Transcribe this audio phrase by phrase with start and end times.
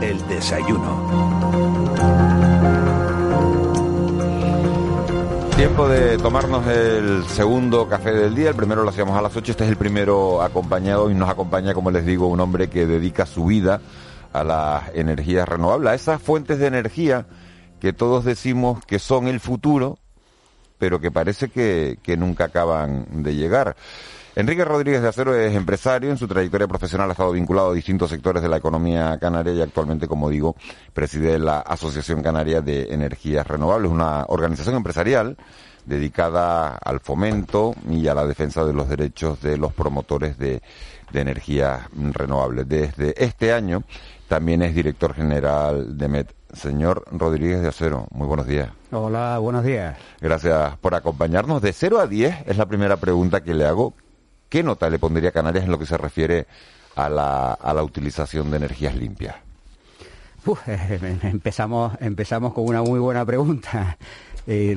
[0.00, 1.88] El desayuno.
[5.56, 8.50] Tiempo de tomarnos el segundo café del día.
[8.50, 9.50] El primero lo hacíamos a las 8.
[9.50, 13.26] Este es el primero acompañado y nos acompaña, como les digo, un hombre que dedica
[13.26, 13.80] su vida
[14.32, 17.26] a las energías renovables, a esas fuentes de energía
[17.80, 19.98] que todos decimos que son el futuro,
[20.78, 23.76] pero que parece que, que nunca acaban de llegar.
[24.38, 28.08] Enrique Rodríguez de Acero es empresario, en su trayectoria profesional ha estado vinculado a distintos
[28.08, 30.54] sectores de la economía canaria y actualmente, como digo,
[30.94, 35.36] preside la Asociación Canaria de Energías Renovables, una organización empresarial
[35.86, 40.62] dedicada al fomento y a la defensa de los derechos de los promotores de,
[41.12, 42.68] energías renovables.
[42.68, 43.82] Desde este año
[44.28, 46.32] también es director general de MET.
[46.52, 48.70] Señor Rodríguez de Acero, muy buenos días.
[48.92, 49.98] Hola, buenos días.
[50.20, 51.60] Gracias por acompañarnos.
[51.60, 53.94] De 0 a 10 es la primera pregunta que le hago.
[54.48, 56.46] ¿Qué nota le pondría Canarias en lo que se refiere
[56.96, 59.36] a la, a la utilización de energías limpias?
[61.22, 63.96] empezamos, empezamos con una muy buena pregunta.
[64.50, 64.74] Eh,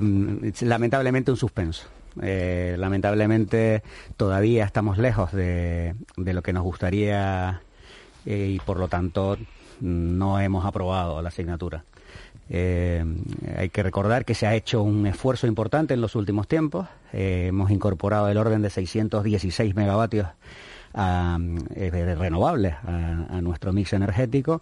[0.64, 1.88] lamentablemente un suspenso.
[2.22, 3.84] Eh, lamentablemente
[4.18, 7.62] todavía estamos lejos de, lo que nos gustaría
[8.26, 9.38] eh, y por lo tanto
[9.80, 11.86] no hemos aprobado la asignatura.
[12.54, 13.02] Eh,
[13.58, 16.86] hay que recordar que se ha hecho un esfuerzo importante en los últimos tiempos.
[17.14, 20.28] Eh, hemos incorporado el orden de 616 megavatios
[20.94, 24.62] eh, renovables a, nuestro mix energético,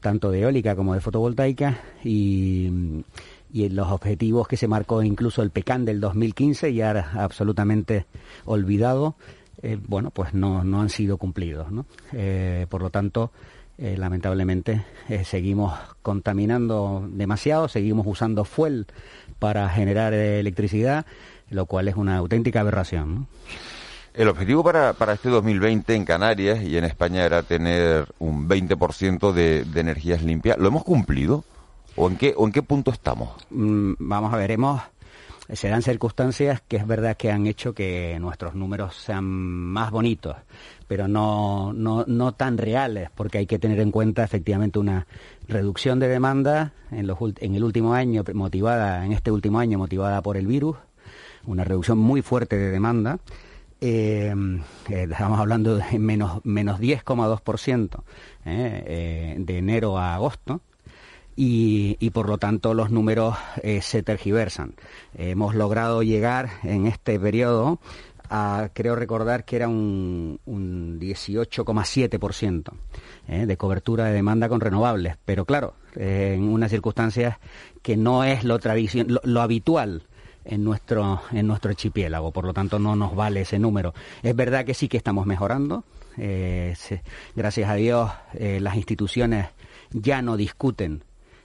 [0.00, 3.02] tanto de eólica como de fotovoltaica, y,
[3.50, 8.04] los objetivos que se marcó incluso el PECAN del 2015, ya absolutamente
[8.44, 9.14] olvidado,
[9.86, 11.68] bueno, pues no, no han sido cumplidos.
[12.68, 13.30] por lo tanto,
[13.78, 18.86] eh, lamentablemente eh, seguimos contaminando demasiado, seguimos usando fuel
[19.38, 21.06] para generar eh, electricidad,
[21.50, 23.26] lo cual es una auténtica aberración.
[24.14, 29.32] El objetivo para, para este 2020 en Canarias y en España era tener un 20%
[29.32, 30.56] de, de energías limpias.
[30.58, 31.44] ¿Lo hemos cumplido?
[31.96, 33.30] ¿O en qué, o en qué punto estamos?
[33.50, 34.80] Mm, vamos a ver, hemos
[35.52, 40.36] serán circunstancias que es verdad que han hecho que nuestros números sean más bonitos,
[40.86, 45.06] pero no, no, no tan reales, porque hay que tener en cuenta efectivamente una
[45.48, 50.22] reducción de demanda en, los, en el último año, motivada, en este último año, motivada
[50.22, 50.76] por el virus,
[51.46, 53.18] una reducción muy fuerte de demanda.
[53.80, 54.34] Eh,
[54.88, 58.02] eh estamos hablando de menos, menos 10,2%
[58.46, 60.60] eh, eh, de enero a agosto,
[61.36, 63.34] y, por lo tanto los números
[63.80, 64.74] se tergiversan.
[65.18, 67.80] hemos logrado llegar en este periodo
[68.72, 72.72] creo recordar que era un, un 18,7%
[73.28, 77.38] eh, de cobertura de demanda con renovables, pero claro, eh, en unas circunstancias
[77.82, 80.02] que no es lo, lo, lo habitual
[80.44, 83.94] en nuestro, en nuestro archipiélago, por lo tanto no nos vale ese número.
[84.22, 85.84] Es verdad que sí que estamos mejorando,
[87.34, 89.48] gracias a Dios las instituciones
[89.90, 91.02] ya no discuten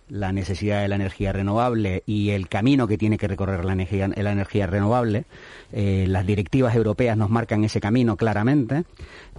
[0.09, 4.07] la necesidad de la energía renovable y el camino que tiene que recorrer la energía,
[4.07, 5.25] la energía renovable.
[5.71, 8.83] Eh, las directivas europeas nos marcan ese camino claramente.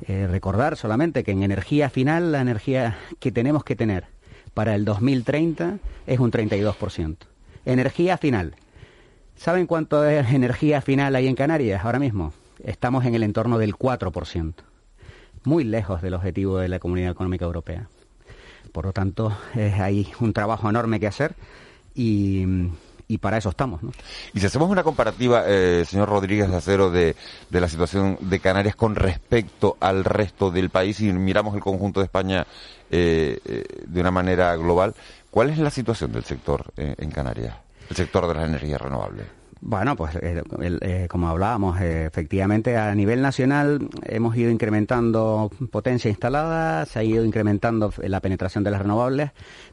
[0.07, 4.07] Eh, recordar solamente que en energía final la energía que tenemos que tener
[4.55, 7.17] para el 2030 es un 32%.
[7.65, 8.55] Energía final.
[9.37, 12.33] ¿Saben cuánto es energía final hay en Canarias ahora mismo?
[12.65, 14.55] Estamos en el entorno del 4%.
[15.45, 17.89] Muy lejos del objetivo de la Comunidad Económica Europea.
[18.73, 21.35] Por lo tanto, hay un trabajo enorme que hacer
[21.95, 22.47] y,
[23.21, 23.81] para eso estamos.
[24.33, 27.17] Y si hacemos una comparativa, eh, señor Rodríguez de Acero, de,
[27.51, 32.05] la situación de Canarias con respecto al resto del país y miramos el conjunto de
[32.05, 32.47] España
[32.91, 34.95] eh, eh, de una manera global,
[35.31, 37.57] ¿cuál es la situación del sector en Canarias,
[37.89, 39.40] el sector de las energías renovables?
[39.63, 40.43] Bueno, pues eh,
[40.81, 47.05] eh, como hablábamos, eh, efectivamente a nivel nacional hemos ido incrementando potencia instalada, se ha
[47.05, 49.33] ido incrementando la penetración de las renovables,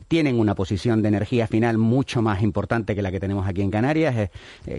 [0.10, 3.72] tienen una posición de energía final mucho más importante que la que tenemos aquí en
[3.72, 4.30] Canarias.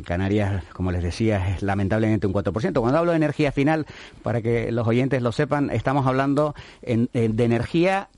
[0.05, 2.81] Canarias, como les decía, es lamentablemente un 4%.
[2.81, 3.87] Cuando hablo de energía final,
[4.23, 8.09] para que los oyentes lo sepan, estamos hablando de energía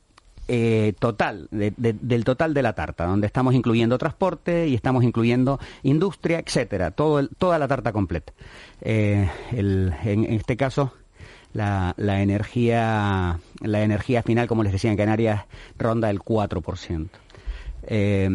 [0.53, 6.41] eh, total, del total de la tarta, donde estamos incluyendo transporte y estamos incluyendo industria,
[6.41, 8.33] etcétera, toda la tarta completa.
[8.81, 10.93] Eh, en este caso,
[11.53, 15.45] la, la energía la energía final, como les decía en Canarias,
[15.79, 17.09] ronda el 4%.
[17.87, 18.29] Eh,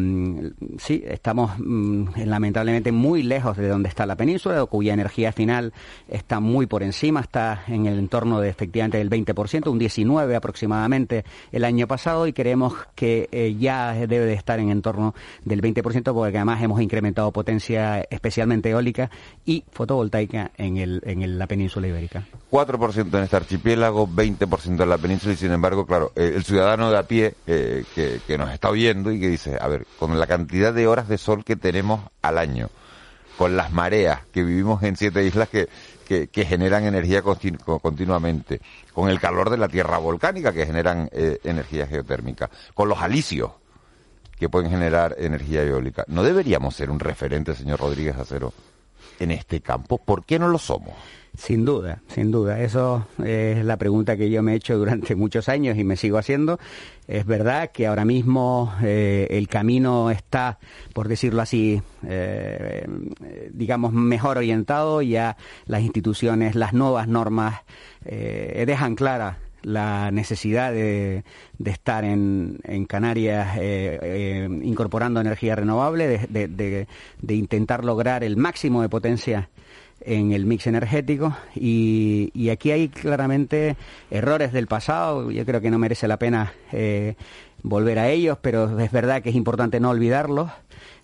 [0.78, 5.72] sí, estamos mm, lamentablemente muy lejos de donde está la península, cuya energía final
[6.08, 11.24] está muy por encima, está en el entorno de efectivamente del 20%, un 19 aproximadamente
[11.52, 15.14] el año pasado y creemos que eh, ya debe de estar en entorno
[15.44, 19.10] del 20% porque además hemos incrementado potencia especialmente eólica
[19.44, 22.26] y fotovoltaica en, el, en la península ibérica.
[22.50, 26.90] 4% en este archipiélago, 20% en la península y sin embargo, claro, eh, el ciudadano
[26.90, 30.26] de a pie que, que nos está oyendo y que dice, a ver, con la
[30.26, 32.68] cantidad de horas de sol que tenemos al año,
[33.36, 35.68] con las mareas, que vivimos en siete islas que,
[36.06, 38.60] que, generan energía continuamente,
[38.92, 43.52] con el calor de la tierra volcánica que generan eh, energía geotérmica, con los alisios
[44.38, 46.04] que pueden generar energía eólica.
[46.08, 48.52] ¿No deberíamos ser un referente, señor Rodríguez Acero,
[49.20, 49.98] en este campo?
[49.98, 50.94] ¿Por qué no lo somos?
[51.36, 52.62] Sin duda, sin duda.
[52.62, 56.16] Eso es la pregunta que yo me he hecho durante muchos años y me sigo
[56.16, 56.58] haciendo.
[57.06, 60.58] Es verdad que ahora mismo eh, el camino está,
[60.94, 62.86] por decirlo así, eh,
[63.52, 65.02] digamos, mejor orientado.
[65.02, 65.36] Ya
[65.66, 67.60] las instituciones, las nuevas normas
[68.04, 71.24] eh, dejan clara la necesidad de,
[71.64, 73.58] estar en, Canarias
[74.62, 76.86] incorporando energía renovable, de,
[77.28, 79.48] intentar lograr el máximo de potencia
[80.00, 81.36] en el mix energético.
[81.54, 83.76] Y, aquí hay claramente
[84.10, 87.16] errores del pasado, yo creo que no merece la pena eh,
[87.62, 90.50] volver a ellos, pero es verdad que es importante no olvidarlos,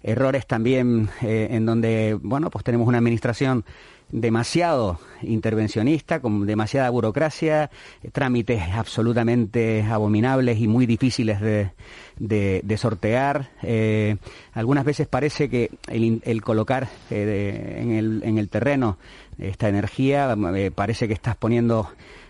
[0.05, 3.65] errores también eh, en donde, bueno, pues tenemos una administración
[4.13, 7.71] demasiado intervencionista, con demasiada burocracia,
[8.13, 11.71] trámites absolutamente abominables y muy difíciles de,
[12.19, 13.51] de, sortear.
[13.63, 14.17] Eh,
[14.53, 18.99] algunas veces parece que el, colocar eh, en, el, en, el, terreno
[19.39, 21.89] esta energía eh, parece que estás poniendo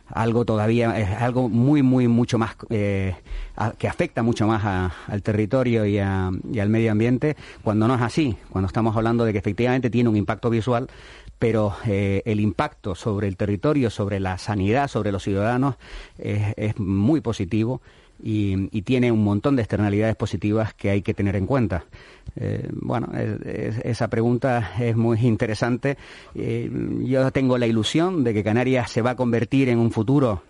[0.08, 5.94] algo todavía, es algo muy, muy, mucho más, que afecta mucho más al territorio y,
[5.94, 5.98] y,
[6.60, 10.16] al medio ambiente, cuando no es así, cuando estamos hablando de que efectivamente tiene un
[10.16, 10.88] impacto visual,
[11.42, 15.74] pero el impacto sobre el territorio, sobre la sanidad, sobre los ciudadanos,
[16.16, 17.80] es muy positivo
[18.22, 21.84] y, tiene un montón de externalidades positivas que hay que tener en cuenta.
[22.36, 23.08] Eh, bueno,
[23.84, 25.96] esa pregunta es muy interesante.
[26.34, 30.42] Eh, yo tengo la ilusión de que Canarias se va a convertir en un futuro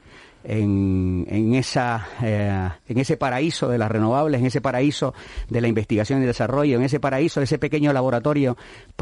[0.45, 5.15] en, en, esa, eh, en ese paraíso de las renovables, en ese paraíso
[5.49, 8.57] de la investigación y desarrollo, en ese paraíso, ese pequeño laboratorio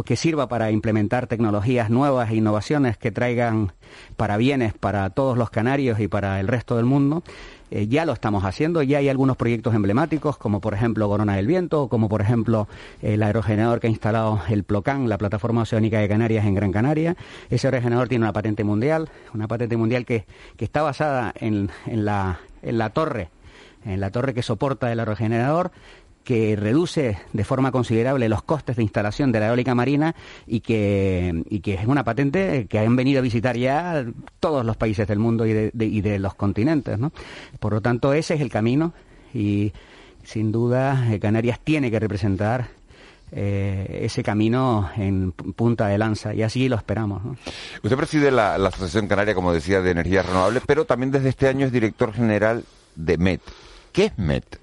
[0.04, 3.72] que sirva para implementar tecnologías nuevas e innovaciones que traigan
[4.16, 7.22] para bienes para todos los canarios y para el resto del mundo.
[7.70, 11.46] Eh, ya lo estamos haciendo, ya hay algunos proyectos emblemáticos, como por ejemplo Corona del
[11.46, 12.66] Viento, como por ejemplo
[13.00, 17.16] el aerogenerador que ha instalado el Plocan, la plataforma oceánica de Canarias en Gran Canaria.
[17.48, 20.24] Ese aerogenerador tiene una patente mundial, una patente mundial que,
[20.56, 23.30] que está basada en, en, la, en la torre
[23.84, 25.70] en la torre que soporta el aerogenerador
[26.24, 30.14] que reduce de forma considerable los costes de instalación de la eólica marina
[30.46, 34.04] y que, es una patente que han venido a visitar ya
[34.38, 36.98] todos los países del mundo y de, y de los continentes.
[37.58, 38.92] Por lo tanto, ese es el camino
[39.32, 39.72] y
[40.24, 42.68] sin duda eh, Canarias tiene que representar
[43.32, 47.22] eh, ese camino en punta de lanza y así lo esperamos.
[47.82, 51.48] Usted preside la, la, Asociación Canaria, como decía, de Energías Renovables, pero también desde este
[51.48, 52.64] año es director general
[52.96, 53.40] de MET.
[53.92, 54.58] ¿Qué es MET?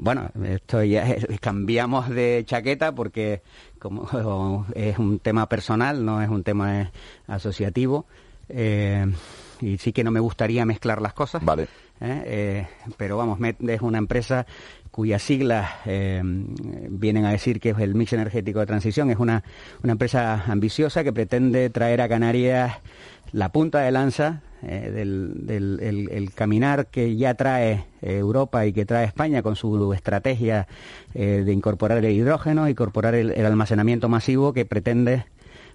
[0.00, 3.42] Bueno, esto ya cambiamos de chaqueta porque
[3.80, 6.90] como es un tema personal, no es un tema
[7.26, 8.06] asociativo.
[8.48, 9.04] Eh,
[9.60, 11.44] y sí que no me gustaría mezclar las cosas.
[11.44, 11.64] Vale.
[12.00, 14.46] Eh, eh, pero vamos, MET es una empresa
[14.92, 19.10] cuyas siglas vienen a decir que es el mix energético de transición.
[19.10, 19.42] Es una,
[19.82, 22.78] una empresa ambiciosa que pretende traer a Canarias
[23.32, 28.84] la punta de lanza eh, del, el, caminar que ya trae eh, Europa y que
[28.84, 30.66] trae España con su estrategia
[31.14, 35.26] eh, de incorporar el hidrógeno, incorporar el, almacenamiento masivo que pretende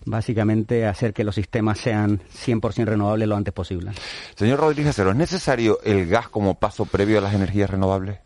[0.05, 3.91] básicamente hacer que los sistemas sean 100% renovables lo antes posible.
[4.35, 8.19] Señor Rodríguez, ¿es necesario el gas como paso previo a las energías renovables?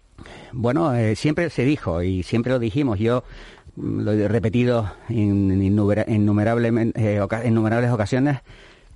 [0.54, 2.98] Bueno, siempre se dijo y siempre lo dijimos.
[2.98, 3.24] Yo
[3.76, 8.40] mm, lo he repetido en, innumerables ocasiones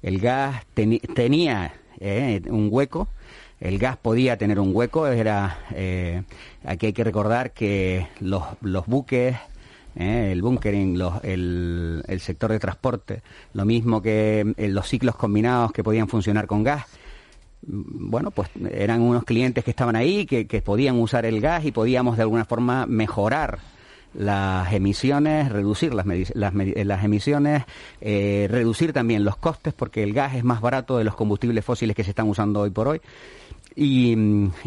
[0.02, 3.08] el gas tenía eh, un hueco,
[3.60, 6.24] el gas podía tener un hueco, era eh,
[6.66, 9.36] aquí hay que recordar que los, los buques,
[9.96, 13.22] eh, el bunkering, el, el, sector de transporte,
[13.54, 16.86] lo mismo que los ciclos combinados que podían funcionar con gas,
[17.62, 21.72] bueno, pues eran unos clientes que estaban ahí, que, que podían usar el gas y
[21.72, 23.60] podíamos de alguna forma mejorar
[24.14, 27.64] las emisiones, reducir las, las, las emisiones,
[28.02, 31.96] eh, reducir también los costes, porque el gas es más barato de los combustibles fósiles
[31.96, 33.02] que se están usando hoy por hoy.
[33.76, 34.16] Y,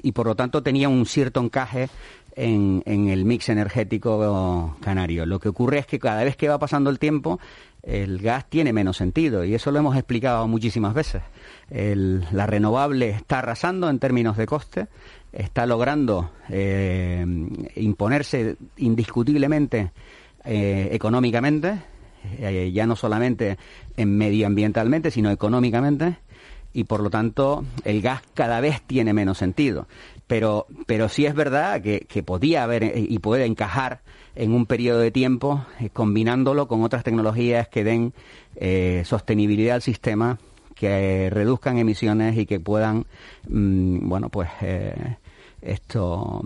[0.03, 1.91] y por lo tanto tenía un cierto encaje
[2.37, 5.27] en, en, el mix energético canario.
[5.27, 7.39] Lo que ocurre es que cada vez que va pasando el tiempo,
[7.87, 11.23] el gas tiene menos sentido y eso lo hemos explicado muchísimas veces.
[11.71, 14.87] la renovable está arrasando en términos de coste,
[15.33, 17.25] está logrando eh,
[17.77, 19.93] imponerse indiscutiblemente
[20.45, 21.83] eh, económicamente,
[22.39, 23.59] eh, ya no solamente
[23.97, 26.17] en medioambientalmente, sino económicamente,
[26.73, 29.87] y por lo tanto el gas cada vez tiene menos sentido.
[30.27, 34.01] Pero, pero sí es verdad que, que podía haber y puede encajar
[34.37, 38.13] en un periodo de tiempo, eh, combinándolo con otras tecnologías que den
[38.57, 40.39] eh, sostenibilidad al sistema,
[40.75, 43.07] que reduzcan emisiones y que puedan,
[43.49, 45.17] mm, bueno, pues eh,
[45.63, 46.43] esto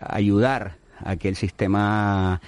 [0.00, 2.40] ayudar a que el sistema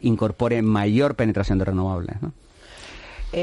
[0.00, 2.16] incorpore mayor penetración de renovables.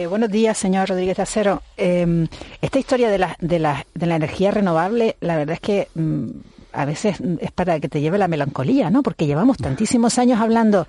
[0.07, 1.63] buenos días, señor Rodríguez de Acero.
[1.75, 2.27] Em,
[2.61, 6.29] esta historia de la, de, la, de la energía renovable, la verdad es que mm,
[6.77, 9.01] a veces es para que te lleve la melancolía, ¿no?
[9.01, 10.87] Porque llevamos tantísimos años hablando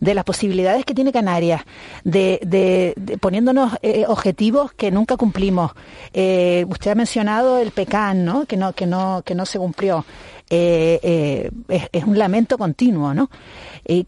[0.00, 1.62] de las posibilidades que tiene Canarias,
[2.04, 5.72] de, poniéndonos eh, objetivos que nunca cumplimos.
[6.14, 8.46] Eh, usted ha mencionado el PECAN, ¿no?
[8.46, 10.06] Que no, que no, que no se cumplió.
[10.48, 13.28] Eh, es, un lamento continuo, ¿no?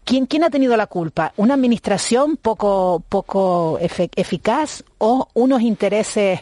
[0.03, 1.33] ¿quién, ¿Quién ha tenido la culpa?
[1.37, 6.39] ¿Una administración poco, poco eficaz o unos intereses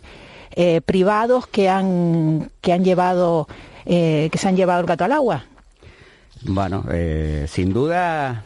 [0.86, 3.48] privados que han, que han llevado
[3.90, 5.46] eh, que se han llevado el gato al agua.
[6.44, 8.44] Bueno, eh, sin duda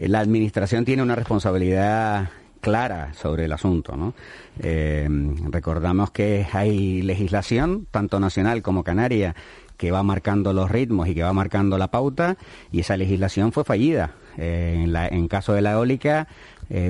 [0.00, 2.28] la administración tiene una responsabilidad
[2.60, 4.14] clara sobre el asunto.
[4.58, 5.08] Eh,
[5.48, 9.36] recordamos que hay legislación, tanto nacional como canaria,
[9.76, 12.36] que va marcando los ritmos y que va marcando la pauta,
[12.72, 14.14] y esa legislación fue fallida.
[14.38, 16.26] en caso de la eólica,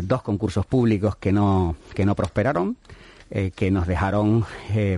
[0.05, 2.79] dos concursos públicos que no, que no prosperaron,
[3.55, 4.47] que nos dejaron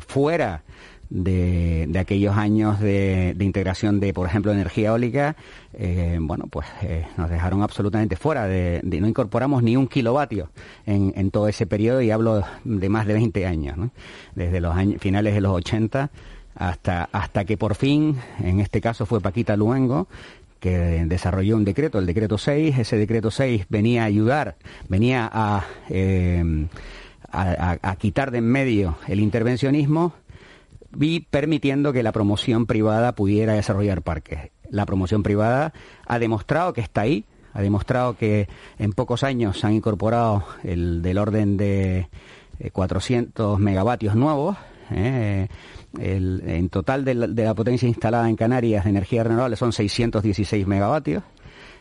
[0.06, 0.62] fuera
[1.10, 5.36] de, aquellos años de, integración de, por ejemplo, energía eólica,
[5.74, 10.50] eh, bueno, pues eh, nos dejaron absolutamente fuera, de, no incorporamos ni un kilovatio
[10.86, 13.90] en, en, todo ese periodo y hablo de más de 20 años,
[14.34, 16.10] desde los años, finales de los 80
[16.54, 20.08] hasta, hasta que por fin, en este caso fue Paquita Luengo,
[20.60, 24.56] que desarrolló un decreto, el decreto 6, ese decreto 6 venía a ayudar,
[24.88, 26.66] venía a, eh,
[27.30, 30.14] a, a quitar de en medio el intervencionismo,
[30.98, 34.50] y permitiendo que la promoción privada pudiera desarrollar parques.
[34.70, 35.72] La promoción privada
[36.06, 41.02] ha demostrado que está ahí, ha demostrado que en pocos años se han incorporado el
[41.02, 42.08] del orden de
[42.72, 44.56] 400 eh, megavatios nuevos.
[44.90, 45.48] Eh,
[45.98, 51.22] en total de la, potencia instalada en Canarias de energía renovable son 616 megavatios.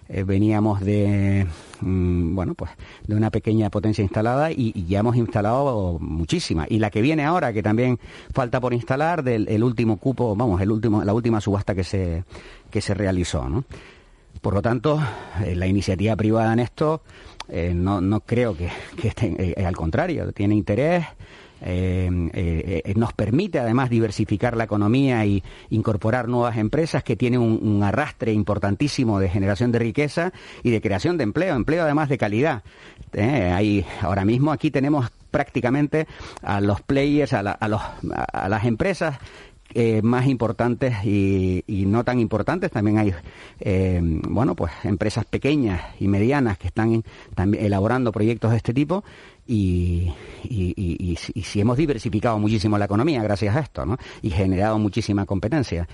[0.10, 1.46] Eh, veníamos de
[1.82, 2.72] mm, bueno pues
[3.06, 7.52] de una pequeña potencia instalada y, ya hemos instalado muchísima y la que viene ahora
[7.52, 8.00] que también
[8.34, 12.24] falta por instalar del el último cupo vamos el último la última subasta que se
[12.72, 13.66] que se realizó ¿no?
[14.40, 14.98] por lo tanto
[15.44, 17.02] eh, la iniciativa privada en esto
[17.50, 21.06] eh, no, no creo que, que esté, al contrario tiene interés
[21.62, 27.42] eh, eh, eh, nos permite además diversificar la economía y incorporar nuevas empresas que tienen
[27.42, 30.34] un, arrastre importantísimo de generación de riqueza
[30.64, 32.64] y de creación de empleo, empleo además de calidad.
[33.18, 36.08] Hay, ahora mismo aquí tenemos prácticamente
[36.42, 37.82] a los players, a, los,
[38.34, 39.18] a las empresas
[40.02, 42.72] más importantes y, no tan importantes.
[42.72, 43.14] También hay,
[44.28, 47.04] bueno, pues empresas pequeñas y medianas que están
[47.36, 49.04] también elaborando proyectos de este tipo
[49.48, 50.14] y,
[51.18, 53.98] si hemos diversificado muchísimo la economía gracias a esto, ¿no?
[54.22, 55.88] Y generado muchísima competencia.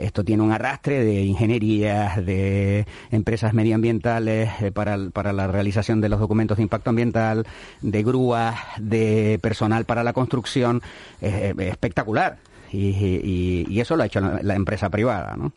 [0.00, 6.08] Esto tiene un arrastre de ingenierías, de empresas medioambientales eh, para, para la realización de
[6.08, 7.46] los documentos de impacto ambiental,
[7.80, 10.82] de grúas, de personal para la construcción,
[11.20, 12.38] eh, espectacular.
[12.72, 15.52] Y, eso lo ha hecho la, empresa privada, ¿no?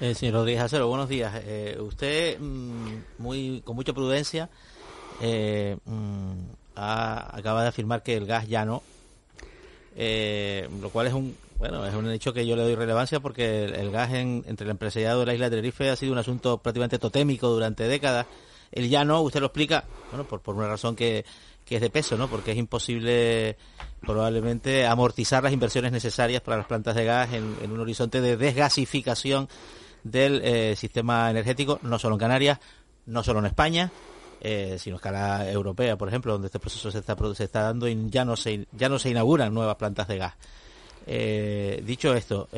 [0.00, 1.32] Eh, señor Rodríguez Acero, buenos días.
[1.44, 4.50] Eh, usted, mm, muy con mucha prudencia,
[5.20, 6.32] eh, mm,
[6.74, 8.82] acaba de afirmar que el gas ya no,
[9.96, 13.64] eh, lo cual es un bueno es un hecho que yo le doy relevancia porque
[13.64, 16.98] el, gas entre el empresariado de la isla de Tenerife ha sido un asunto prácticamente
[16.98, 18.26] totémico durante décadas.
[18.72, 21.26] El ya no, usted lo explica, bueno, por, por una razón que,
[21.64, 22.28] que es de peso, ¿no?
[22.28, 23.56] Porque es imposible
[24.00, 29.48] probablemente amortizar las inversiones necesarias para las plantas de gas en, un horizonte de desgasificación
[30.02, 32.58] del eh, sistema energético, no solo en Canarias,
[33.06, 33.92] no solo en España,
[34.40, 37.86] eh, sino a escala europea, por ejemplo, donde este proceso se está, se está dando
[37.86, 40.34] y ya no se, ya no se inauguran nuevas plantas de gas.
[41.06, 42.48] Eh, dicho esto,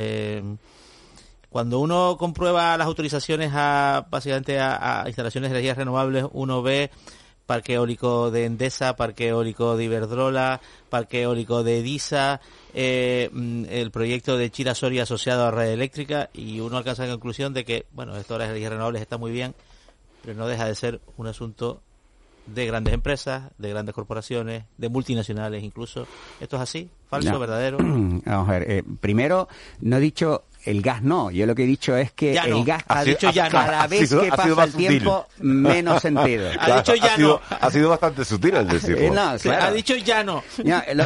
[1.50, 6.90] Cuando uno comprueba las autorizaciones a básicamente a, instalaciones de energías renovables, uno ve
[7.46, 12.40] parque eólico de Endesa, parque eólico de Iberdrola, parque eólico de Edisa,
[12.72, 17.12] eh, mm, el proyecto de Chira Soria asociado a Red Eléctrica y uno alcanza la
[17.12, 19.54] conclusión de que, bueno, esto de las energías renovables está muy bien,
[20.22, 21.82] pero no deja de ser un asunto
[22.46, 26.06] de grandes empresas, de grandes corporaciones, de multinacionales incluso.
[26.40, 26.90] ¿Esto es así?
[27.08, 27.38] ¿Falso?
[27.38, 27.78] ¿Verdadero?
[27.80, 28.70] Vamos a ver.
[28.70, 29.48] Eh, primero,
[29.80, 32.82] no he dicho el gas no, yo lo que he dicho es que el gas
[32.88, 36.50] ha, dicho ya cada vez que pasa el tiempo menos sentido.
[36.58, 37.40] ha dicho ya no.
[37.48, 39.14] ha sido bastante sutil el decirlo.
[39.14, 40.42] Eh, ha dicho ya no.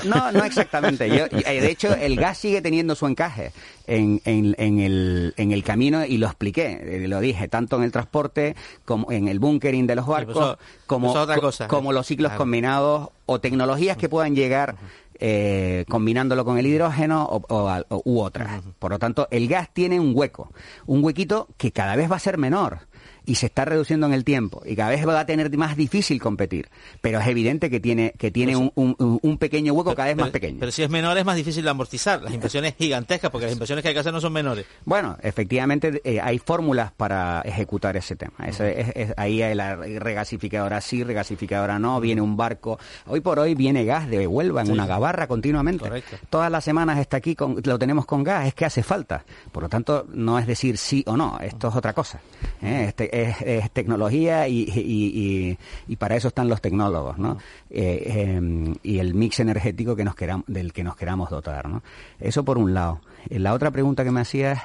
[0.04, 1.08] No, no, exactamente.
[1.08, 3.52] Yo, eh, de hecho, el gas sigue teniendo su encaje
[3.86, 7.84] en, en, en, el, en el camino y lo expliqué, eh, lo dije, tanto en
[7.84, 12.32] el transporte como en el bunkering de los barcos, pues como, pues como los ciclos
[12.32, 14.76] combinados o tecnologías que puedan llegar
[15.20, 18.62] eh, combinándolo con el hidrógeno o, u otras.
[18.78, 20.52] Por lo tanto, el gas tiene un hueco,
[20.86, 22.87] un huequito que cada vez va a ser menor
[23.26, 26.20] y se está reduciendo en el tiempo y cada vez va a tener más difícil
[26.20, 26.68] competir.
[27.00, 30.56] Pero es evidente que tiene, que tiene un, un, pequeño hueco cada vez más pequeño.
[30.60, 32.22] Pero si es menor es más difícil de amortizar.
[32.22, 34.66] Las inversiones gigantescas, porque las inversiones que hay que hacer no son menores.
[34.84, 38.46] Bueno, efectivamente eh, hay fórmulas para ejecutar ese tema.
[38.46, 42.78] es, ahí hay la regasificadora sí, regasificadora no, viene un barco.
[43.06, 46.02] Hoy por hoy viene gas de Huelva en una gabarra continuamente.
[46.30, 49.24] Todas las semanas está aquí, con, lo tenemos con gas, es que hace falta.
[49.52, 52.20] Por lo tanto, no es decir sí o no, esto es otra cosa.
[52.62, 52.84] ¿eh?
[53.04, 55.56] Es, tecnología y,
[55.98, 57.38] para eso están los tecnólogos, ¿no?
[57.70, 61.82] Eh, em, y el mix energético que nos queramos, del que nos queramos dotar, ¿no?
[62.20, 63.00] Eso por un lado.
[63.28, 64.60] Eh, la otra pregunta que me hacías...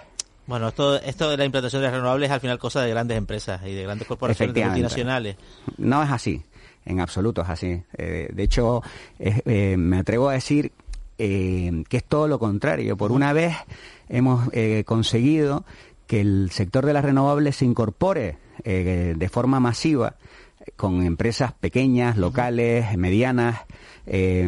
[0.45, 3.17] Bueno, esto, esto de la implantación de las renovables es al final cosa de grandes
[3.17, 5.37] empresas y de grandes corporaciones multinacionales.
[5.77, 6.41] No es así,
[6.85, 7.81] en absoluto es así.
[7.97, 8.81] Eh, de hecho,
[9.47, 10.73] me atrevo a decir
[11.17, 12.97] que es todo lo contrario.
[12.97, 13.55] Por una vez
[14.09, 14.49] hemos
[14.85, 15.63] conseguido
[16.07, 20.17] que el sector de las renovables se incorpore eh, de forma masiva
[20.75, 23.61] con empresas pequeñas, locales, medianas,
[24.05, 24.45] eh,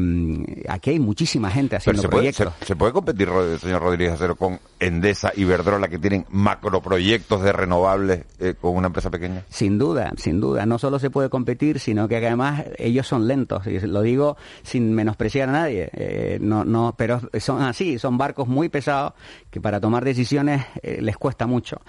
[0.68, 2.54] aquí hay muchísima gente haciendo proyectos.
[2.62, 3.30] Se, puede competir,
[3.62, 8.88] señor Rodríguez Acero, con Endesa y Verdrola que tienen macroproyectos de renovables eh, con una
[8.88, 9.46] empresa pequeña?
[9.50, 10.66] Sin duda, sin duda.
[10.66, 13.66] No solo se puede competir, sino que además ellos son lentos.
[13.68, 15.90] Y lo digo sin menospreciar a nadie.
[15.94, 19.14] Eh, no, no, pero son así, son barcos muy pesados
[19.50, 21.80] que para tomar decisiones les cuesta mucho.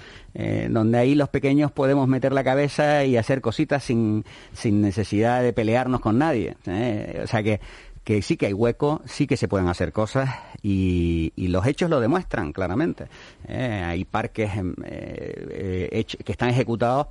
[0.68, 4.15] donde ahí los pequeños podemos meter la cabeza y hacer cositas sin,
[4.52, 6.56] sin necesidad de pelearnos con nadie.
[7.22, 7.60] o sea que
[8.06, 10.30] que sí que hay hueco, sí que se pueden hacer cosas
[10.62, 13.08] y, los hechos lo demuestran claramente.
[13.48, 17.08] Eh, hay parques em, eh, eh, que están ejecutados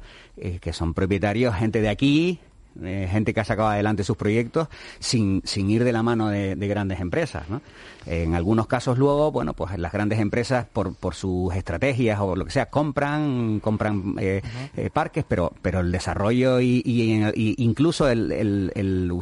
[0.61, 2.39] que son propietarios, gente de aquí,
[2.83, 4.67] eh, gente que ha sacado adelante sus proyectos
[4.99, 7.49] sin, sin ir de la mano de, grandes empresas.
[7.49, 7.61] ¿no?
[8.05, 12.43] En algunos casos luego, bueno, pues las grandes empresas por, por sus estrategias o lo
[12.45, 14.41] que sea compran compran eh,
[14.75, 16.81] eh, parques, pero pero el desarrollo y,
[17.57, 19.13] incluso el, el,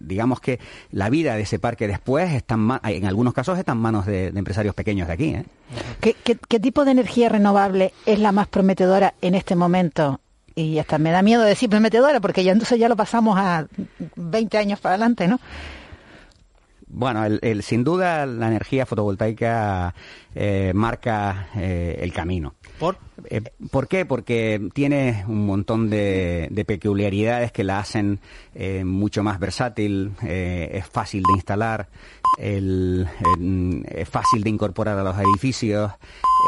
[0.00, 0.58] digamos que
[0.92, 4.74] la vida de ese parque después están en algunos casos está en manos de, empresarios
[4.74, 5.36] pequeños de aquí.
[6.00, 10.20] ¿Qué, qué tipo de energía renovable es la más prometedora en este momento
[10.58, 13.66] y hasta me da miedo decir prometedora porque ya entonces ya lo pasamos a
[14.16, 15.38] 20 años para adelante, ¿no?
[16.90, 19.94] Bueno, el, sin duda la energía fotovoltaica
[20.34, 22.54] eh, marca eh, el camino.
[22.78, 22.96] ¿Por?
[23.28, 24.06] Eh, ¿Por qué?
[24.06, 28.20] Porque tiene un montón de, peculiaridades que la hacen
[28.84, 31.88] mucho más versátil, es fácil de instalar,
[32.38, 35.92] es fácil de incorporar a los edificios,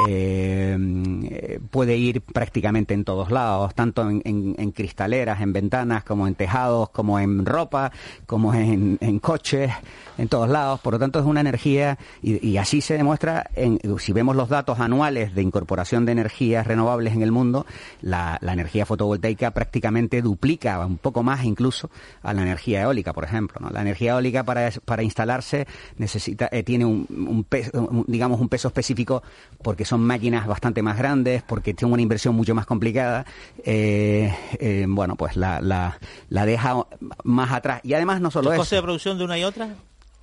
[0.08, 6.90] eh, puede ir prácticamente en todos lados, tanto en, cristaleras, en ventanas, como en tejados,
[6.90, 7.92] como en ropa,
[8.26, 9.70] como en, coches,
[10.16, 10.80] en todos lados.
[10.80, 13.50] Por lo tanto, es una energía, y, así se demuestra,
[13.98, 17.66] si vemos los datos anuales de incorporación de energías renovables en el mundo,
[18.00, 21.90] la, energía fotovoltaica prácticamente duplica, un poco más incluso,
[22.22, 23.68] a la energía eólica, por ejemplo.
[23.70, 29.22] La energía eólica para, instalarse necesita, eh, tiene un, peso, digamos, un peso específico
[29.62, 33.24] porque son máquinas bastante más grandes, porque tiene una inversión mucho más complicada,
[33.64, 36.86] eh, eh, bueno, pues la, la, la, deja
[37.24, 37.80] más atrás.
[37.84, 39.74] Y además no solo ¿El coste de producción de una y otra?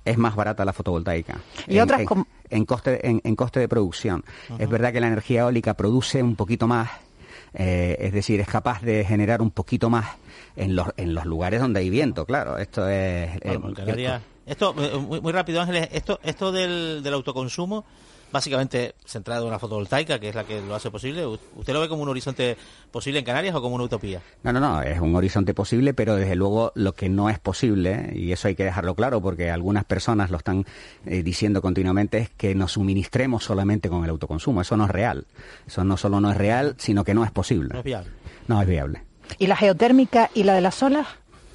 [0.04, 1.38] Es más barata la fotovoltaica.
[1.66, 2.00] ¿Y en, otras
[2.50, 4.24] en, coste, en, coste de producción.
[4.58, 6.88] Es verdad que la energía eólica produce un poquito más,
[7.52, 10.06] eh, es decir, es capaz de generar un poquito más
[10.56, 12.58] en los, en los lugares donde hay viento, claro.
[12.58, 13.30] Esto es...
[14.46, 17.84] esto, muy, rápido, Ángeles, esto, esto del, del autoconsumo
[18.32, 21.26] básicamente centrado en la fotovoltaica, que es la que lo hace posible.
[21.26, 22.56] ¿Usted lo ve como un horizonte
[22.90, 24.20] posible en Canarias o como una utopía?
[24.42, 28.12] No, no, no, es un horizonte posible, pero desde luego lo que no es posible,
[28.14, 30.66] y eso hay que dejarlo claro porque algunas personas lo están
[31.06, 34.60] eh, diciendo continuamente, es que nos suministremos solamente con el autoconsumo.
[34.60, 35.26] Eso no es real.
[35.66, 37.70] Eso no solo no es real, sino que no es posible.
[37.72, 38.10] No es viable.
[38.46, 39.02] No es viable.
[39.38, 41.06] ¿Y la geotérmica y la de las olas?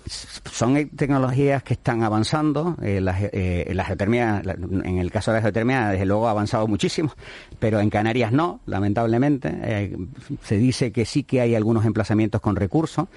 [0.05, 2.75] Son tecnologías que están avanzando.
[2.81, 4.41] Eh, la, eh, la, geotermia,
[4.83, 7.13] en el caso de la geotermia, desde luego ha avanzado muchísimo,
[7.59, 9.51] pero en Canarias no, lamentablemente.
[9.61, 9.97] Eh,
[10.43, 13.07] se dice que sí que hay algunos emplazamientos con recursos.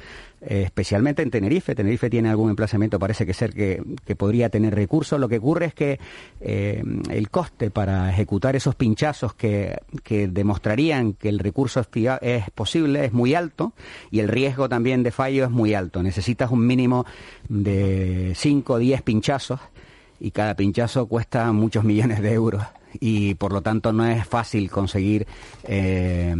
[0.48, 1.74] Eh, especialmente en Tenerife.
[1.74, 3.82] Tenerife tiene algún emplazamiento, parece que ser que,
[4.16, 5.18] podría tener recursos.
[5.18, 5.98] Lo que ocurre es que
[6.40, 9.76] eh, el coste para ejecutar esos pinchazos que,
[10.30, 11.85] demostrarían que el recurso
[12.20, 13.72] es posible es muy alto
[14.11, 16.00] y el riesgo también de fallo es muy alto.
[16.02, 17.06] Necesitas un mínimo
[17.48, 19.59] de 5 o 10 pinchazos
[20.20, 22.62] y cada pinchazo cuesta muchos millones de euros
[23.00, 25.26] y por lo tanto no es fácil conseguir
[25.64, 26.35] eh,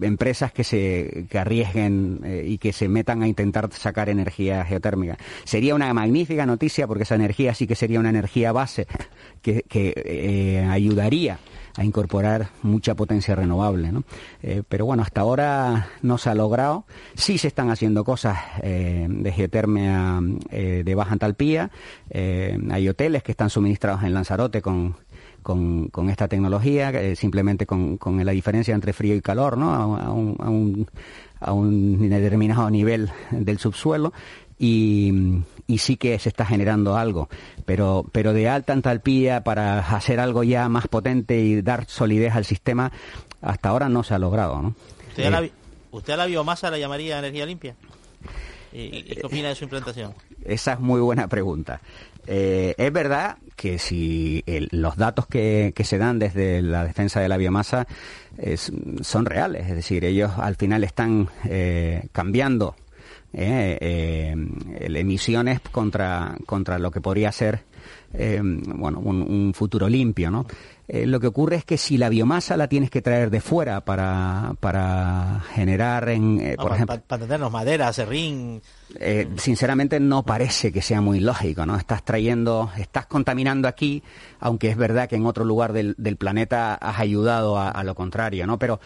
[0.00, 5.18] empresas que se que arriesguen eh, y que se metan a intentar sacar energía geotérmica.
[5.44, 8.86] Sería una magnífica noticia porque esa energía sí que sería una energía base
[9.42, 11.38] que, eh, ayudaría
[11.76, 13.92] a incorporar mucha potencia renovable.
[13.92, 14.02] ¿no?
[14.68, 16.84] pero bueno, hasta ahora no se ha logrado.
[17.14, 20.18] Sí se están haciendo cosas de geotermia
[20.50, 21.70] de baja entalpía.
[22.12, 24.96] hay hoteles que están suministrados en Lanzarote con,
[25.50, 29.74] con, con esta tecnología, eh, simplemente con, con, la diferencia entre frío y calor, ¿no?
[29.74, 30.86] A, un, a, un,
[31.40, 34.12] a un determinado nivel del subsuelo.
[34.60, 37.28] Y, y, sí que se está generando algo,
[37.64, 42.44] pero, pero de alta entalpía para hacer algo ya más potente y dar solidez al
[42.44, 42.92] sistema,
[43.40, 44.62] hasta ahora no se ha logrado.
[44.62, 44.74] ¿no?
[45.08, 45.52] ¿Usted, a la, eh,
[45.90, 47.74] ¿Usted a la biomasa la llamaría energía limpia?
[48.72, 50.14] ¿Y, qué opina de su implantación?
[50.44, 51.80] Esa es muy buena pregunta.
[52.26, 57.36] Eh, es verdad que si los datos que, se dan desde la defensa de la
[57.36, 57.86] biomasa
[59.02, 62.76] son reales, es decir, ellos al final están eh, cambiando
[63.32, 64.34] eh,
[64.80, 67.64] emisiones contra, contra lo que podría ser
[68.12, 70.46] bueno, un, futuro limpio, ¿no?
[70.88, 73.84] Eh, lo que ocurre es que si la biomasa la tienes que traer de fuera
[73.84, 77.00] para, para generar, en, eh, por ejemplo...
[77.06, 78.60] Para, tenernos madera, serrín...
[78.98, 81.76] Eh, sinceramente no parece que sea muy lógico, ¿no?
[81.76, 84.02] Estás trayendo, estás contaminando aquí,
[84.40, 88.48] aunque es verdad que en otro lugar del, del planeta has ayudado a, lo contrario,
[88.48, 88.58] ¿no?
[88.58, 88.80] Pero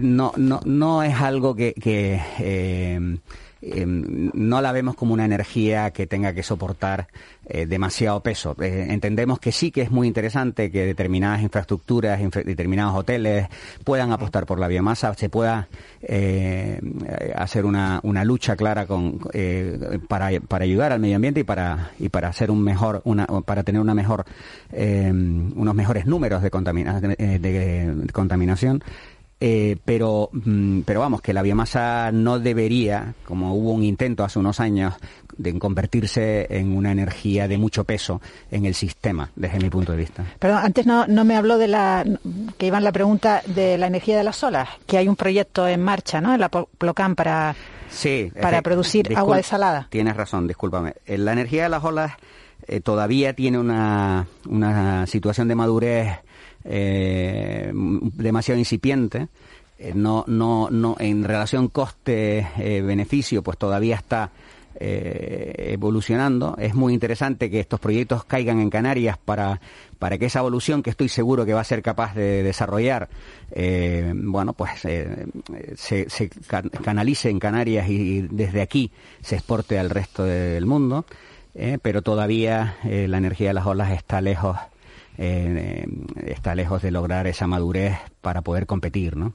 [0.00, 1.72] no, no, no es algo que...
[1.74, 3.20] que
[3.66, 7.08] Em, no la vemos como una energía que tenga que soportar
[7.46, 8.54] eh, demasiado peso.
[8.60, 13.48] Eh, entendemos que sí que es muy interesante que determinadas infraestructuras, determinados hoteles
[13.82, 15.68] puedan apostar por la biomasa, se pueda
[16.02, 16.78] eh,
[17.34, 19.18] hacer una, lucha clara con,
[20.08, 23.62] para, para, ayudar al medio ambiente y para y para hacer un mejor una, para
[23.62, 24.24] tener una mejor
[24.72, 26.50] em, unos mejores números de,
[27.38, 28.82] de contaminación
[29.46, 34.38] eh, pero, mm, pero vamos, que la biomasa no debería, como hubo un intento hace
[34.38, 34.94] unos años,
[35.36, 39.98] de convertirse en una energía de mucho peso en el sistema, desde mi punto de
[39.98, 40.24] vista.
[40.38, 42.06] Perdón, antes no, no me habló de la,
[42.56, 45.68] que iba en la pregunta de la energía de las olas, que hay un proyecto
[45.68, 46.32] en marcha, ¿no?
[46.32, 47.54] En la Plocan para,
[47.90, 49.88] sí, para producir agua desalada.
[49.90, 50.94] Tienes razón, discúlpame.
[51.04, 52.12] Eh, la energía de las olas
[52.66, 56.20] eh, todavía tiene una, una situación de madurez
[56.64, 59.28] eh, demasiado incipiente.
[59.78, 64.30] Eh, no, no, no, en relación coste-beneficio, pues todavía está
[64.80, 66.56] eh, evolucionando.
[66.58, 69.60] Es muy interesante que estos proyectos caigan en Canarias para,
[69.98, 73.08] para que esa evolución que estoy seguro que va a ser capaz de desarrollar,
[74.14, 75.26] bueno, pues se,
[76.08, 76.30] se,
[76.82, 81.04] canalice en Canarias y desde aquí se exporte al resto del mundo.
[81.82, 84.56] pero todavía la energía de las olas está lejos
[85.16, 85.86] eh,
[86.26, 89.34] está lejos de lograr esa madurez para poder competir, ¿no?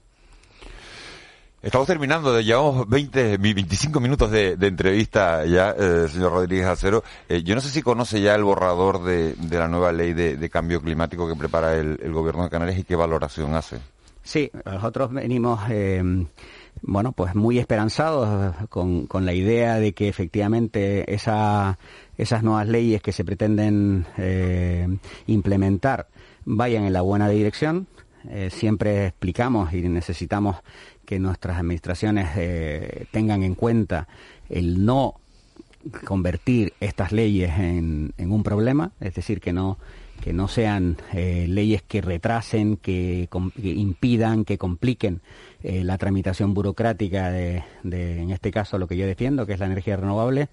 [1.61, 7.03] Estamos terminando, llevamos 20, 25 minutos de, entrevista ya, eh, señor Rodríguez Acero.
[7.27, 10.81] Eh, yo no sé si conoce ya el borrador de, la nueva ley de, cambio
[10.81, 13.77] climático que prepara el, gobierno de Canarias y qué valoración hace.
[14.23, 15.59] Sí, nosotros venimos,
[16.81, 21.77] bueno, pues muy esperanzados con, con la idea de que efectivamente esa
[22.19, 24.87] esas nuevas leyes que se pretenden eh,
[25.25, 26.07] implementar
[26.43, 27.87] vayan en la buena dirección.
[28.29, 30.57] Eh, siempre explicamos y necesitamos
[31.05, 34.09] que nuestras administraciones eh, tengan en cuenta
[34.49, 35.15] el no
[36.03, 39.77] convertir estas leyes en, un problema, es decir, que no
[40.21, 43.29] que no sean leyes que retrasen, que,
[43.61, 45.21] impidan, que compliquen
[45.63, 49.97] la tramitación burocrática de, en este caso, lo que yo defiendo, que es la energía
[49.97, 50.49] renovable,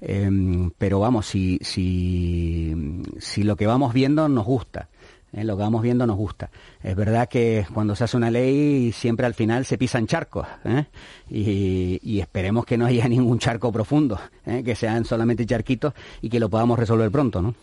[0.00, 4.88] Em, pero vamos, si, si, si lo que vamos viendo nos gusta,
[5.32, 5.42] ¿eh?
[5.42, 6.50] lo que vamos viendo nos gusta.
[6.82, 10.84] Es verdad que cuando se hace una ley siempre al final se pisan charcos ¿eh?
[11.30, 14.62] y, esperemos que no haya ningún charco profundo, ¿eh?
[14.62, 17.54] que sean solamente charquitos y que lo podamos resolver pronto, ¿no?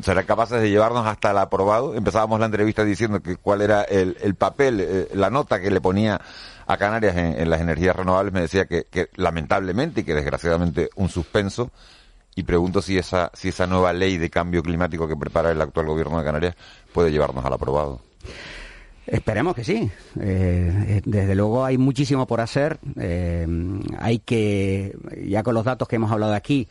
[0.00, 1.94] ¿Serán capaces de llevarnos hasta el aprobado?
[1.94, 6.18] Empezábamos la entrevista diciendo que cuál era el, papel, la nota que le ponía
[6.66, 8.32] a Canarias en, las energías renovables.
[8.32, 11.70] Me decía que, lamentablemente y que desgraciadamente un suspenso
[12.34, 15.86] y pregunto si esa, si esa nueva ley de cambio climático que prepara el actual
[15.86, 16.56] gobierno de Canarias
[16.94, 18.00] puede llevarnos al aprobado.
[19.06, 19.90] Esperemos que sí.
[20.20, 22.78] Eh, desde luego hay muchísimo por hacer.
[22.98, 23.46] Eh,
[23.98, 26.68] hay que, ya con los datos que hemos hablado aquí,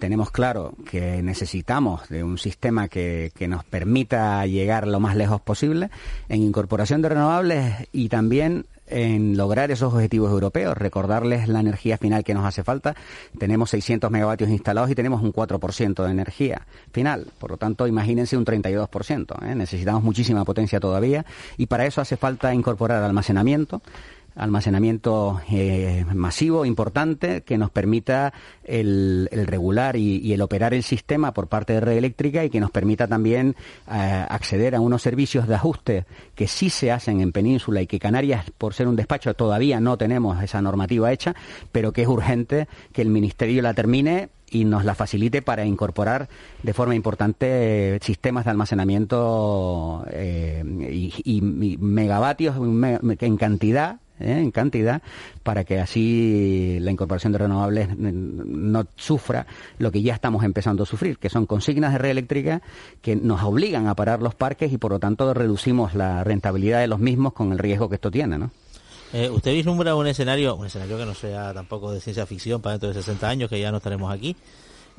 [0.00, 5.40] tenemos claro que necesitamos de un sistema que, que, nos permita llegar lo más lejos
[5.40, 5.90] posible
[6.28, 10.76] en incorporación de renovables y también en lograr esos objetivos europeos.
[10.76, 12.94] Recordarles la energía final que nos hace falta.
[13.38, 17.26] Tenemos 600 megavatios instalados y tenemos un 4% de energía final.
[17.38, 19.42] Por lo tanto, imagínense un 32%.
[19.46, 19.54] ¿eh?
[19.54, 21.24] Necesitamos muchísima potencia todavía
[21.56, 23.82] y para eso hace falta incorporar almacenamiento
[24.34, 28.32] almacenamiento eh, masivo, importante, que nos permita
[28.64, 32.70] el, regular y, el operar el sistema por parte de Red Eléctrica y que nos
[32.70, 33.56] permita también
[33.90, 37.98] eh, acceder a unos servicios de ajuste que sí se hacen en Península y que
[37.98, 41.34] Canarias, por ser un despacho, todavía no tenemos esa normativa hecha,
[41.72, 46.28] pero que es urgente que el Ministerio la termine y nos la facilite para incorporar
[46.62, 50.62] de forma importante sistemas de almacenamiento eh,
[51.24, 54.38] y, megavatios en cantidad ¿eh?
[54.38, 55.02] en cantidad
[55.42, 59.46] para que así la incorporación de renovables no sufra
[59.78, 62.62] lo que ya estamos empezando a sufrir, que son consignas de red eléctrica
[63.02, 66.88] que nos obligan a parar los parques y por lo tanto reducimos la rentabilidad de
[66.88, 68.50] los mismos con el riesgo que esto tiene, ¿no?
[69.12, 72.72] Eh, ¿Usted vislumbra un escenario, un escenario que no sea tampoco de ciencia ficción para
[72.72, 74.34] dentro de 60 años, que ya no estaremos aquí,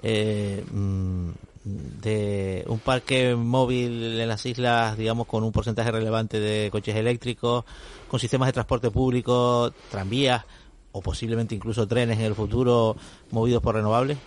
[0.02, 1.30] eh, mm,
[1.66, 7.66] de un parque móvil en las islas, digamos, con un porcentaje relevante de coches eléctricos,
[8.08, 10.46] con sistemas de transporte público, tranvías
[10.92, 12.96] o posiblemente incluso trenes en el futuro
[13.32, 14.18] movidos por renovables?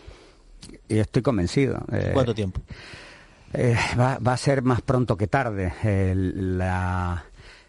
[0.88, 1.78] Y estoy convencido.
[1.92, 2.60] Eh, ¿Cuánto tiempo?
[3.54, 5.72] Eh, va, a ser más pronto que tarde.
[6.34, 7.24] la,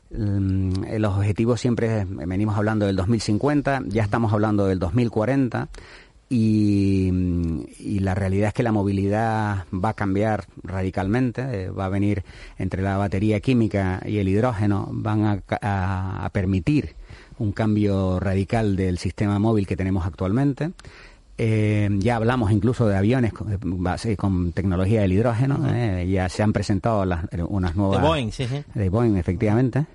[0.09, 5.69] los objetivos siempre venimos hablando del 2050, ya estamos hablando del 2040
[6.29, 12.23] y, la realidad es que la movilidad va a cambiar radicalmente, eh, va a venir
[12.57, 16.95] entre la batería química y el hidrógeno, van a, permitir
[17.39, 20.71] un cambio radical del sistema móvil que tenemos actualmente.
[21.37, 23.57] Eh, ya hablamos incluso de aviones con,
[24.17, 28.01] con tecnología del hidrógeno, eh, ya se han presentado las, unas nuevas...
[28.01, 28.63] De Boeing, sí, sí.
[28.73, 29.85] De Boeing, efectivamente.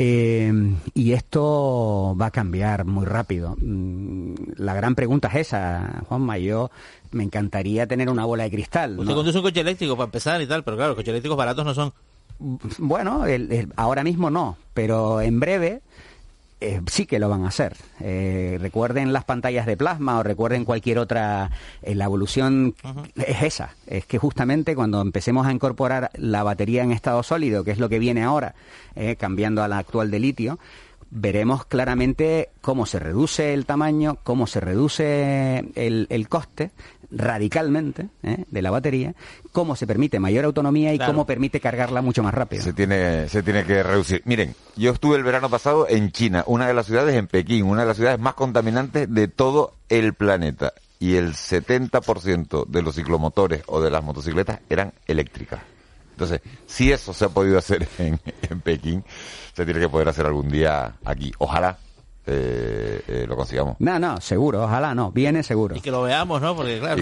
[0.00, 0.52] Eh,
[0.94, 3.56] y esto va a cambiar muy rápido.
[3.60, 6.38] Mm, la gran pregunta es esa, Juanma.
[6.38, 6.70] Yo
[7.10, 8.96] me encantaría tener una bola de cristal.
[8.96, 11.64] Usted conduce un coche eléctrico para empezar y tal, pero claro, los coches eléctricos baratos
[11.64, 11.92] no son.
[12.78, 13.24] Bueno,
[13.74, 15.82] ahora mismo no, pero en breve
[16.60, 17.76] eh, sí que lo van a hacer.
[18.00, 21.50] Eh, recuerden las pantallas de plasma o recuerden cualquier otra.
[21.82, 22.74] Eh, la evolución
[23.14, 23.74] es esa.
[23.86, 27.88] Es que justamente cuando empecemos a incorporar la batería en estado sólido, que es lo
[27.88, 28.54] que viene ahora,
[29.18, 30.58] cambiando a la actual de litio,
[31.10, 36.70] veremos claramente cómo se reduce el tamaño, cómo se reduce el, coste
[37.10, 38.44] radicalmente ¿eh?
[38.50, 39.14] de la batería,
[39.52, 42.62] cómo se permite mayor autonomía y cómo permite cargarla mucho más rápido.
[42.62, 44.22] Se tiene, se tiene que reducir.
[44.24, 47.82] Miren, yo estuve el verano pasado en China, una de las ciudades en Pekín, una
[47.82, 50.74] de las ciudades más contaminantes de todo el planeta.
[51.00, 55.60] Y el 70% de los ciclomotores o de las motocicletas eran eléctricas.
[56.18, 58.18] Entonces, si eso se ha podido hacer en,
[58.50, 59.04] en Pekín,
[59.54, 61.32] se tiene que poder hacer algún día aquí.
[61.38, 61.78] Ojalá
[62.30, 63.76] eh, eh, lo consigamos.
[63.78, 65.74] No, no, seguro, ojalá no, viene seguro.
[65.74, 66.54] Y que lo veamos, ¿no?
[66.54, 67.00] Porque claro.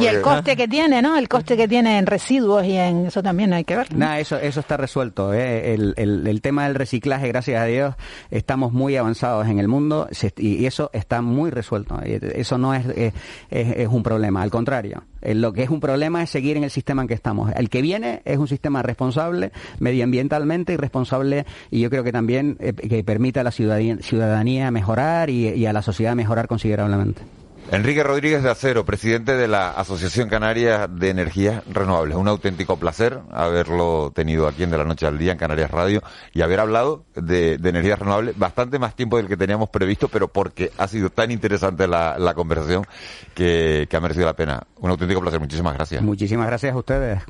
[0.00, 1.16] Y, el coste que tiene, ¿no?
[1.16, 3.94] El coste que tiene en residuos y en eso también hay que ver.
[3.94, 4.12] ¿no?
[4.14, 5.32] eso, eso está resuelto.
[5.32, 5.74] ¿eh?
[5.74, 7.94] El, el, tema del reciclaje, gracias a Dios,
[8.32, 12.00] estamos muy avanzados en el mundo y, eso está muy resuelto.
[12.02, 13.12] Eso no es, es,
[13.50, 15.04] es un problema, al contrario.
[15.22, 17.50] Lo que es un problema es seguir en el sistema en que estamos.
[17.56, 22.56] El que viene es un sistema responsable medioambientalmente y responsable y yo creo que también
[22.56, 27.22] que permita a la ciudadanía mejorar y, a la sociedad mejorar considerablemente.
[27.70, 32.16] Enrique Rodríguez de Acero, presidente de la Asociación Canaria de Energías Renovables.
[32.16, 36.02] Un auténtico placer haberlo tenido aquí en De la Noche al Día en Canarias Radio
[36.32, 40.72] y haber hablado de, energías renovables bastante más tiempo del que teníamos previsto, pero porque
[40.78, 42.86] ha sido tan interesante la, conversación
[43.34, 44.62] que ha merecido la pena.
[44.76, 45.38] Un auténtico placer.
[45.38, 46.02] Muchísimas gracias.
[46.02, 47.22] Muchísimas gracias a ustedes.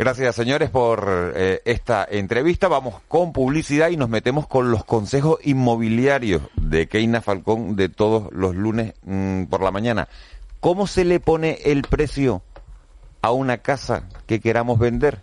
[0.00, 2.68] Gracias, señores, por eh, esta entrevista.
[2.68, 8.32] Vamos con publicidad y nos metemos con los consejos inmobiliarios de Keina Falcón de todos
[8.32, 10.08] los lunes mm, por la mañana.
[10.60, 12.40] ¿Cómo se le pone el precio
[13.20, 15.20] a una casa que queramos vender?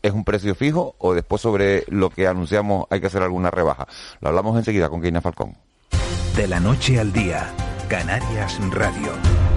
[0.00, 3.88] es un precio fijo o después sobre lo que anunciamos hay que hacer alguna rebaja.
[4.22, 5.54] Lo hablamos enseguida con Keina Falcón.
[6.34, 7.52] De la noche al día,
[7.90, 9.47] Canarias Radio.